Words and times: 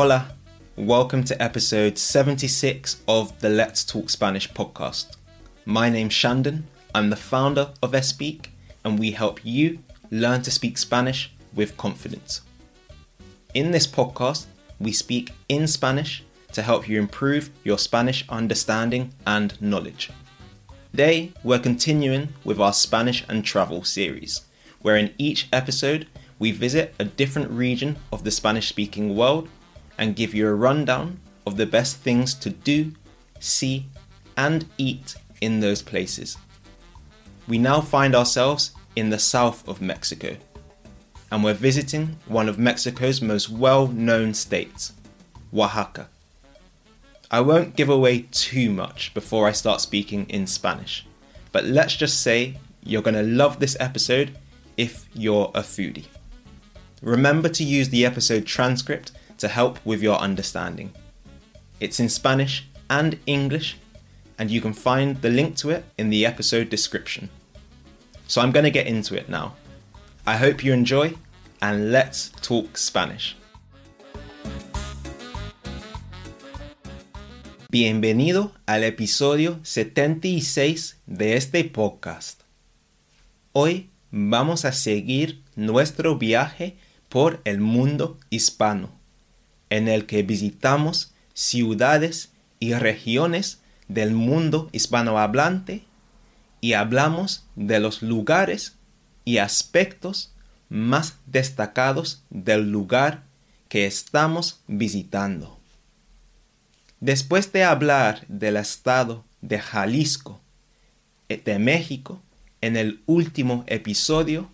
Hola, 0.00 0.28
welcome 0.76 1.24
to 1.24 1.42
episode 1.42 1.98
76 1.98 3.02
of 3.08 3.36
the 3.40 3.48
Let's 3.48 3.82
Talk 3.82 4.10
Spanish 4.10 4.48
podcast. 4.48 5.16
My 5.64 5.90
name's 5.90 6.12
Shandon, 6.12 6.68
I'm 6.94 7.10
the 7.10 7.16
founder 7.16 7.70
of 7.82 7.90
Espeak, 7.90 8.46
and 8.84 8.96
we 8.96 9.10
help 9.10 9.44
you 9.44 9.80
learn 10.12 10.42
to 10.42 10.52
speak 10.52 10.78
Spanish 10.78 11.32
with 11.52 11.76
confidence. 11.76 12.42
In 13.54 13.72
this 13.72 13.88
podcast, 13.88 14.46
we 14.78 14.92
speak 14.92 15.32
in 15.48 15.66
Spanish 15.66 16.22
to 16.52 16.62
help 16.62 16.88
you 16.88 17.00
improve 17.00 17.50
your 17.64 17.76
Spanish 17.76 18.24
understanding 18.28 19.12
and 19.26 19.60
knowledge. 19.60 20.12
Today, 20.92 21.32
we're 21.42 21.58
continuing 21.58 22.28
with 22.44 22.60
our 22.60 22.72
Spanish 22.72 23.24
and 23.28 23.44
Travel 23.44 23.82
series, 23.82 24.42
where 24.80 24.96
in 24.96 25.12
each 25.18 25.48
episode 25.52 26.06
we 26.38 26.52
visit 26.52 26.94
a 27.00 27.04
different 27.04 27.50
region 27.50 27.96
of 28.12 28.22
the 28.22 28.30
Spanish 28.30 28.68
speaking 28.68 29.16
world 29.16 29.48
and 29.98 30.16
give 30.16 30.34
you 30.34 30.46
a 30.48 30.54
rundown 30.54 31.20
of 31.46 31.56
the 31.56 31.66
best 31.66 31.96
things 31.96 32.34
to 32.34 32.50
do, 32.50 32.92
see, 33.40 33.86
and 34.36 34.66
eat 34.78 35.16
in 35.40 35.60
those 35.60 35.82
places. 35.82 36.38
We 37.48 37.58
now 37.58 37.80
find 37.80 38.14
ourselves 38.14 38.72
in 38.94 39.10
the 39.10 39.18
south 39.18 39.66
of 39.68 39.80
Mexico, 39.80 40.36
and 41.30 41.42
we're 41.42 41.54
visiting 41.54 42.16
one 42.26 42.48
of 42.48 42.58
Mexico's 42.58 43.20
most 43.20 43.48
well 43.50 43.88
known 43.88 44.34
states, 44.34 44.92
Oaxaca. 45.52 46.08
I 47.30 47.40
won't 47.40 47.76
give 47.76 47.88
away 47.88 48.26
too 48.30 48.70
much 48.70 49.12
before 49.12 49.46
I 49.46 49.52
start 49.52 49.80
speaking 49.80 50.26
in 50.30 50.46
Spanish, 50.46 51.06
but 51.52 51.64
let's 51.64 51.96
just 51.96 52.22
say 52.22 52.58
you're 52.82 53.02
going 53.02 53.14
to 53.14 53.22
love 53.22 53.58
this 53.58 53.76
episode 53.78 54.36
if 54.76 55.06
you're 55.12 55.50
a 55.54 55.60
foodie. 55.60 56.06
Remember 57.02 57.48
to 57.50 57.64
use 57.64 57.90
the 57.90 58.06
episode 58.06 58.46
transcript 58.46 59.12
to 59.38 59.48
help 59.48 59.78
with 59.84 60.02
your 60.02 60.18
understanding. 60.18 60.92
It's 61.80 61.98
in 61.98 62.08
Spanish 62.08 62.68
and 62.90 63.18
English, 63.26 63.78
and 64.38 64.50
you 64.50 64.60
can 64.60 64.72
find 64.72 65.20
the 65.22 65.30
link 65.30 65.56
to 65.56 65.70
it 65.70 65.84
in 65.96 66.10
the 66.10 66.26
episode 66.26 66.68
description. 66.68 67.30
So 68.26 68.40
I'm 68.40 68.52
going 68.52 68.64
to 68.64 68.70
get 68.70 68.86
into 68.86 69.16
it 69.16 69.28
now. 69.28 69.54
I 70.26 70.36
hope 70.36 70.62
you 70.62 70.72
enjoy, 70.72 71.14
and 71.62 71.90
let's 71.90 72.30
talk 72.42 72.76
Spanish. 72.76 73.36
Bienvenido 77.70 78.52
al 78.66 78.82
episodio 78.82 79.60
76 79.62 80.96
de 81.06 81.36
este 81.36 81.64
podcast. 81.64 82.42
Hoy 83.52 83.90
vamos 84.10 84.64
a 84.64 84.72
seguir 84.72 85.42
nuestro 85.54 86.16
viaje 86.16 86.78
por 87.08 87.40
el 87.44 87.60
mundo 87.60 88.18
hispano, 88.30 88.97
en 89.70 89.88
el 89.88 90.06
que 90.06 90.22
visitamos 90.22 91.12
ciudades 91.34 92.30
y 92.60 92.74
regiones 92.74 93.60
del 93.88 94.12
mundo 94.12 94.68
hispanohablante 94.72 95.84
y 96.60 96.72
hablamos 96.72 97.46
de 97.56 97.80
los 97.80 98.02
lugares 98.02 98.76
y 99.24 99.38
aspectos 99.38 100.32
más 100.68 101.16
destacados 101.26 102.22
del 102.30 102.70
lugar 102.70 103.22
que 103.68 103.86
estamos 103.86 104.60
visitando. 104.66 105.58
Después 107.00 107.52
de 107.52 107.64
hablar 107.64 108.24
del 108.28 108.56
estado 108.56 109.24
de 109.40 109.60
Jalisco, 109.60 110.40
eh, 111.28 111.40
de 111.44 111.58
México, 111.58 112.20
en 112.60 112.76
el 112.76 113.02
último 113.06 113.64
episodio, 113.68 114.50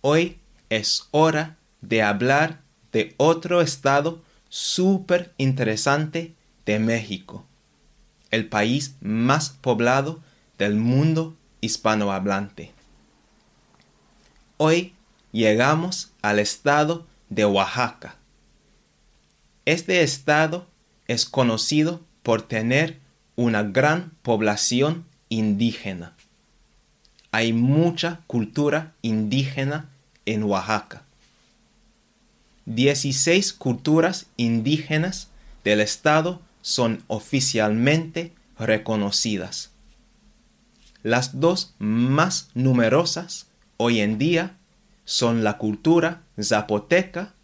hoy 0.00 0.38
es 0.68 1.06
hora 1.12 1.56
de 1.80 2.02
hablar 2.02 2.63
de 2.94 3.12
otro 3.16 3.60
estado 3.60 4.22
súper 4.48 5.34
interesante 5.36 6.32
de 6.64 6.78
México, 6.78 7.44
el 8.30 8.48
país 8.48 8.94
más 9.00 9.50
poblado 9.50 10.22
del 10.58 10.76
mundo 10.76 11.36
hispanohablante. 11.60 12.72
Hoy 14.58 14.94
llegamos 15.32 16.12
al 16.22 16.38
estado 16.38 17.04
de 17.30 17.44
Oaxaca. 17.44 18.14
Este 19.64 20.04
estado 20.04 20.68
es 21.08 21.26
conocido 21.26 22.00
por 22.22 22.42
tener 22.42 23.00
una 23.34 23.64
gran 23.64 24.12
población 24.22 25.04
indígena. 25.28 26.14
Hay 27.32 27.52
mucha 27.52 28.20
cultura 28.28 28.94
indígena 29.02 29.90
en 30.26 30.44
Oaxaca. 30.44 31.04
16 32.66 33.52
culturas 33.52 34.26
indígenas 34.36 35.28
del 35.64 35.80
estado 35.80 36.40
son 36.62 37.04
oficialmente 37.08 38.32
reconocidas. 38.58 39.70
Las 41.02 41.40
dos 41.40 41.74
más 41.78 42.48
numerosas 42.54 43.48
hoy 43.76 44.00
en 44.00 44.16
día 44.16 44.56
son 45.04 45.44
la 45.44 45.58
cultura 45.58 46.22
zapoteca 46.40 47.34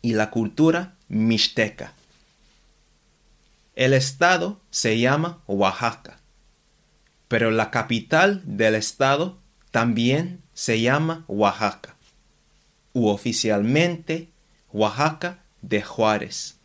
y 0.00 0.14
la 0.14 0.30
cultura 0.30 0.96
mixteca. 1.08 1.92
El 3.76 3.94
estado 3.94 4.60
se 4.70 4.98
llama 4.98 5.38
Oaxaca, 5.46 6.18
pero 7.28 7.52
la 7.52 7.70
capital 7.70 8.42
del 8.44 8.74
estado 8.74 9.38
también 9.70 10.42
se 10.52 10.80
llama 10.80 11.24
Oaxaca, 11.28 11.94
u 12.92 13.06
oficialmente 13.06 14.31
Oaxaca 14.72 15.38
de 15.60 15.82
Juárez. 15.82 16.56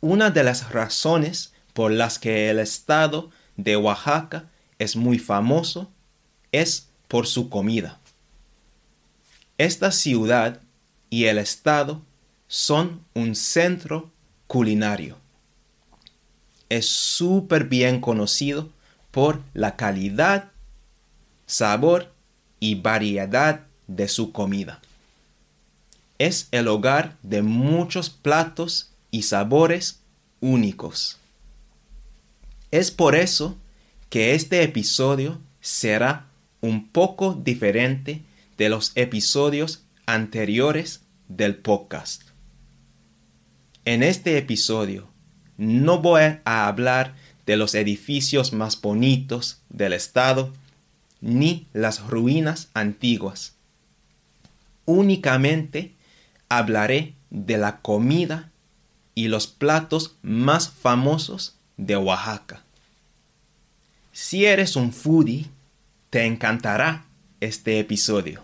Una 0.00 0.30
de 0.30 0.42
las 0.42 0.70
razones 0.70 1.52
por 1.72 1.90
las 1.90 2.18
que 2.18 2.50
el 2.50 2.58
estado 2.58 3.30
de 3.56 3.76
Oaxaca 3.76 4.50
es 4.78 4.96
muy 4.96 5.18
famoso 5.18 5.90
es 6.50 6.88
por 7.08 7.26
su 7.26 7.48
comida. 7.48 8.00
Esta 9.58 9.92
ciudad 9.92 10.60
y 11.10 11.26
el 11.26 11.38
estado 11.38 12.02
son 12.48 13.04
un 13.14 13.34
centro 13.34 14.10
culinario. 14.46 15.18
Es 16.68 16.88
súper 16.88 17.64
bien 17.64 18.00
conocido 18.00 18.70
por 19.10 19.42
la 19.52 19.76
calidad, 19.76 20.50
sabor 21.46 22.12
y 22.60 22.76
variedad 22.76 23.66
de 23.86 24.08
su 24.08 24.32
comida. 24.32 24.80
Es 26.18 26.48
el 26.52 26.68
hogar 26.68 27.16
de 27.22 27.42
muchos 27.42 28.10
platos 28.10 28.92
y 29.10 29.22
sabores 29.22 30.00
únicos. 30.40 31.18
Es 32.70 32.90
por 32.90 33.14
eso 33.14 33.56
que 34.10 34.34
este 34.34 34.62
episodio 34.62 35.40
será 35.60 36.26
un 36.60 36.88
poco 36.88 37.34
diferente 37.34 38.22
de 38.56 38.68
los 38.68 38.92
episodios 38.94 39.84
anteriores 40.06 41.00
del 41.28 41.56
podcast. 41.56 42.22
En 43.84 44.02
este 44.02 44.38
episodio 44.38 45.08
no 45.56 46.00
voy 46.00 46.22
a 46.44 46.66
hablar 46.66 47.14
de 47.46 47.56
los 47.56 47.74
edificios 47.74 48.52
más 48.52 48.80
bonitos 48.80 49.60
del 49.68 49.92
estado 49.92 50.52
ni 51.20 51.66
las 51.72 52.06
ruinas 52.06 52.68
antiguas. 52.74 53.54
Únicamente 54.84 55.93
hablaré 56.58 57.14
de 57.30 57.58
la 57.58 57.80
comida 57.80 58.50
y 59.14 59.28
los 59.28 59.46
platos 59.46 60.16
más 60.22 60.70
famosos 60.70 61.56
de 61.76 61.96
Oaxaca. 61.96 62.62
Si 64.12 64.44
eres 64.44 64.76
un 64.76 64.92
foodie, 64.92 65.46
te 66.10 66.24
encantará 66.24 67.04
este 67.40 67.80
episodio. 67.80 68.42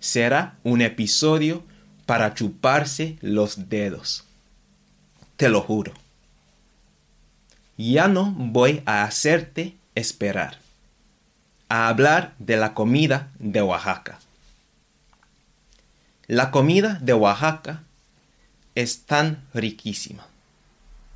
Será 0.00 0.58
un 0.62 0.82
episodio 0.82 1.64
para 2.06 2.34
chuparse 2.34 3.16
los 3.20 3.68
dedos. 3.68 4.24
Te 5.36 5.48
lo 5.48 5.62
juro. 5.62 5.92
Ya 7.78 8.08
no 8.08 8.34
voy 8.36 8.82
a 8.84 9.04
hacerte 9.04 9.76
esperar. 9.94 10.58
A 11.68 11.88
hablar 11.88 12.34
de 12.38 12.56
la 12.56 12.74
comida 12.74 13.30
de 13.38 13.62
Oaxaca. 13.62 14.18
La 16.32 16.50
comida 16.50 16.98
de 17.02 17.12
Oaxaca 17.12 17.84
es 18.74 19.02
tan 19.04 19.46
riquísima. 19.52 20.26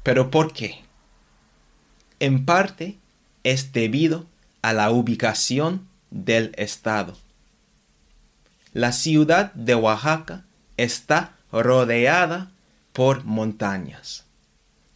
¿Pero 0.02 0.30
por 0.30 0.52
qué? 0.52 0.82
En 2.20 2.44
parte 2.44 2.98
es 3.42 3.72
debido 3.72 4.26
a 4.60 4.74
la 4.74 4.90
ubicación 4.90 5.88
del 6.10 6.52
estado. 6.58 7.16
La 8.74 8.92
ciudad 8.92 9.54
de 9.54 9.74
Oaxaca 9.74 10.44
está 10.76 11.34
rodeada 11.50 12.52
por 12.92 13.24
montañas, 13.24 14.26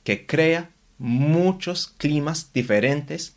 que 0.04 0.26
crea 0.26 0.68
muchos 0.98 1.94
climas 1.96 2.52
diferentes 2.52 3.36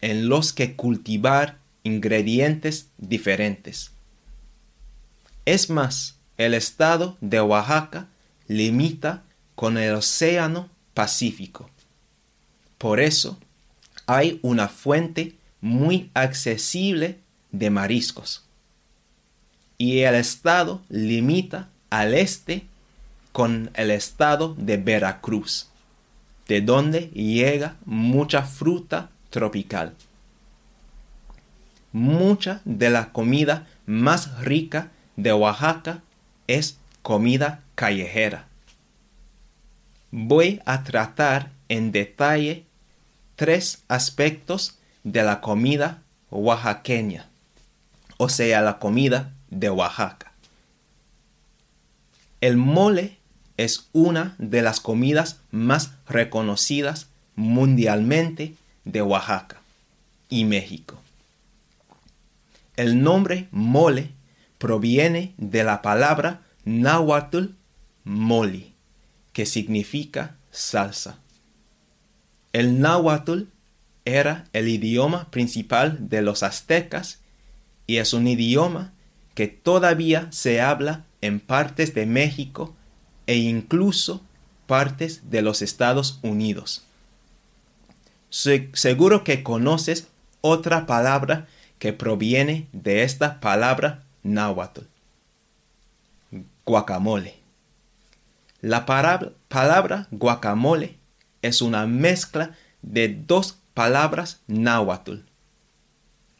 en 0.00 0.28
los 0.28 0.52
que 0.52 0.74
cultivar 0.74 1.58
ingredientes 1.84 2.88
diferentes. 2.98 3.92
Es 5.44 5.70
más, 5.70 6.18
el 6.36 6.54
estado 6.54 7.16
de 7.20 7.40
Oaxaca 7.40 8.08
limita 8.48 9.22
con 9.54 9.78
el 9.78 9.94
Océano 9.94 10.68
Pacífico. 10.94 11.70
Por 12.78 13.00
eso 13.00 13.38
hay 14.06 14.38
una 14.42 14.68
fuente 14.68 15.36
muy 15.60 16.10
accesible 16.14 17.18
de 17.52 17.70
mariscos. 17.70 18.44
Y 19.78 20.00
el 20.00 20.14
estado 20.14 20.82
limita 20.88 21.68
al 21.90 22.14
este 22.14 22.66
con 23.32 23.70
el 23.74 23.90
estado 23.90 24.54
de 24.54 24.76
Veracruz, 24.76 25.68
de 26.46 26.60
donde 26.60 27.08
llega 27.08 27.76
mucha 27.84 28.42
fruta 28.42 29.10
tropical. 29.30 29.94
Mucha 31.92 32.60
de 32.64 32.90
la 32.90 33.12
comida 33.12 33.66
más 33.86 34.40
rica 34.40 34.90
de 35.16 35.32
Oaxaca 35.32 36.02
es 36.46 36.78
comida 37.02 37.62
callejera. 37.74 38.46
Voy 40.10 40.60
a 40.64 40.84
tratar 40.84 41.50
en 41.68 41.92
detalle 41.92 42.64
tres 43.36 43.82
aspectos 43.88 44.78
de 45.02 45.22
la 45.22 45.40
comida 45.40 46.02
oaxaqueña, 46.30 47.28
o 48.16 48.28
sea, 48.28 48.60
la 48.62 48.78
comida 48.78 49.32
de 49.50 49.70
Oaxaca. 49.70 50.32
El 52.40 52.56
mole 52.56 53.16
es 53.56 53.88
una 53.92 54.34
de 54.38 54.62
las 54.62 54.80
comidas 54.80 55.40
más 55.50 55.92
reconocidas 56.08 57.08
mundialmente 57.36 58.54
de 58.84 59.02
Oaxaca 59.02 59.60
y 60.28 60.44
México. 60.44 61.00
El 62.76 63.02
nombre 63.02 63.48
mole 63.50 64.10
proviene 64.58 65.34
de 65.36 65.64
la 65.64 65.82
palabra 65.82 66.42
náhuatl 66.64 67.54
moli, 68.04 68.74
que 69.32 69.46
significa 69.46 70.36
salsa. 70.50 71.18
El 72.52 72.80
náhuatl 72.80 73.44
era 74.04 74.44
el 74.52 74.68
idioma 74.68 75.30
principal 75.30 76.08
de 76.08 76.22
los 76.22 76.42
aztecas 76.42 77.20
y 77.86 77.96
es 77.96 78.12
un 78.12 78.26
idioma 78.26 78.92
que 79.34 79.48
todavía 79.48 80.28
se 80.30 80.60
habla 80.60 81.04
en 81.20 81.40
partes 81.40 81.94
de 81.94 82.06
México 82.06 82.74
e 83.26 83.36
incluso 83.36 84.22
partes 84.66 85.30
de 85.30 85.42
los 85.42 85.62
Estados 85.62 86.20
Unidos. 86.22 86.84
seguro 88.30 89.24
que 89.24 89.42
conoces 89.42 90.08
otra 90.40 90.86
palabra 90.86 91.46
que 91.78 91.92
proviene 91.92 92.68
de 92.72 93.02
esta 93.02 93.40
palabra 93.40 94.03
náhuatl. 94.24 94.82
Guacamole. 96.66 97.36
La 98.60 98.86
palabra 98.86 100.08
guacamole 100.10 100.98
es 101.42 101.62
una 101.62 101.86
mezcla 101.86 102.56
de 102.82 103.08
dos 103.08 103.58
palabras 103.74 104.40
náhuatl, 104.46 105.16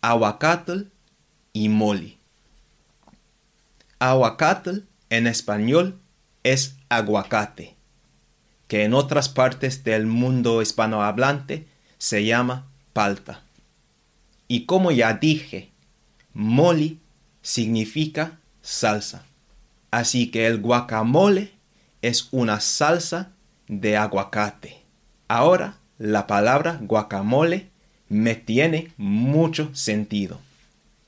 aguacatl 0.01 0.85
y 1.53 1.69
moli. 1.69 2.19
Aguacatl 3.99 4.79
en 5.11 5.27
español 5.27 6.01
es 6.43 6.77
aguacate, 6.89 7.77
que 8.69 8.85
en 8.85 8.95
otras 8.95 9.29
partes 9.29 9.85
del 9.85 10.07
mundo 10.07 10.63
hispanohablante 10.63 11.69
se 11.99 12.25
llama 12.25 12.67
palta. 12.93 13.43
Y 14.49 14.65
como 14.67 14.91
ya 14.91 15.13
dije, 15.15 15.71
moli 16.33 17.01
significa 17.45 18.41
salsa. 18.63 19.25
Así 19.93 20.31
que 20.33 20.47
el 20.47 20.61
guacamole 20.61 21.53
es 22.03 22.29
una 22.33 22.59
salsa 22.59 23.31
de 23.69 23.97
aguacate. 23.97 24.83
Ahora 25.29 25.77
la 25.99 26.27
palabra 26.27 26.79
guacamole 26.83 27.69
me 28.09 28.35
tiene 28.35 28.93
mucho 28.97 29.71
sentido. 29.75 30.41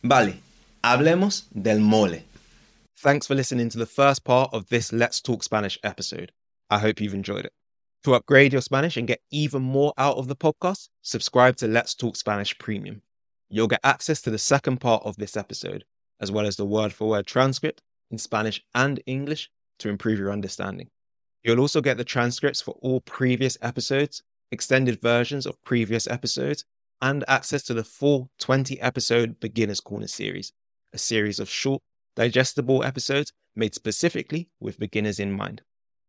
Vale, 0.02 0.36
hablemos 0.82 1.48
del 1.50 1.80
mole. 1.80 2.24
Thanks 3.02 3.26
for 3.26 3.34
listening 3.34 3.68
to 3.70 3.78
the 3.78 3.86
first 3.86 4.24
part 4.24 4.50
of 4.52 4.68
this 4.68 4.92
Let's 4.92 5.20
Talk 5.20 5.42
Spanish 5.42 5.78
episode. 5.82 6.32
I 6.70 6.78
hope 6.78 7.00
you've 7.00 7.14
enjoyed 7.14 7.44
it. 7.44 7.52
To 8.04 8.14
upgrade 8.14 8.52
your 8.52 8.62
Spanish 8.62 8.96
and 8.96 9.08
get 9.08 9.20
even 9.30 9.62
more 9.62 9.92
out 9.98 10.16
of 10.16 10.28
the 10.28 10.36
podcast, 10.36 10.88
subscribe 11.02 11.56
to 11.56 11.66
Let's 11.66 11.94
Talk 11.94 12.16
Spanish 12.16 12.56
Premium. 12.58 13.02
You'll 13.50 13.68
get 13.68 13.80
access 13.82 14.22
to 14.22 14.30
the 14.30 14.38
second 14.38 14.80
part 14.80 15.02
of 15.04 15.16
this 15.16 15.36
episode, 15.36 15.84
as 16.20 16.30
well 16.30 16.46
as 16.46 16.56
the 16.56 16.64
word 16.64 16.92
for 16.92 17.08
word 17.08 17.26
transcript 17.26 17.82
in 18.10 18.18
Spanish 18.18 18.62
and 18.74 19.02
English 19.06 19.50
to 19.78 19.88
improve 19.88 20.18
your 20.18 20.32
understanding. 20.32 20.88
You'll 21.44 21.60
also 21.60 21.80
get 21.80 21.96
the 21.96 22.04
transcripts 22.04 22.60
for 22.60 22.76
all 22.80 23.00
previous 23.00 23.56
episodes, 23.62 24.22
extended 24.50 25.00
versions 25.00 25.46
of 25.46 25.62
previous 25.64 26.06
episodes, 26.08 26.64
and 27.02 27.24
access 27.28 27.62
to 27.64 27.74
the 27.74 27.84
full 27.84 28.30
20 28.38 28.80
episode 28.80 29.38
Beginner's 29.38 29.80
Corner 29.80 30.08
series, 30.08 30.52
a 30.92 30.98
series 30.98 31.38
of 31.38 31.48
short, 31.48 31.82
digestible 32.14 32.82
episodes 32.82 33.32
made 33.54 33.74
specifically 33.74 34.48
with 34.60 34.78
beginners 34.78 35.20
in 35.20 35.32
mind. 35.32 35.62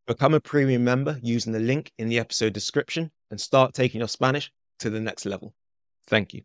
Become 0.06 0.33
a 0.33 0.39
premium 0.39 0.83
member 0.83 1.19
using 1.21 1.51
the 1.51 1.59
link 1.59 1.92
in 1.98 2.07
the 2.07 2.19
episode 2.19 2.54
description 2.54 3.12
and 3.30 3.42
start 3.42 3.74
taking 3.74 4.00
your 4.00 4.07
Spanish 4.07 4.51
to 4.80 4.89
the 4.89 5.01
next 5.01 5.25
level. 5.25 5.54
Thank 6.07 6.33
you. 6.33 6.44